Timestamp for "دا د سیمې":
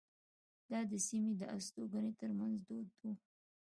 0.71-1.33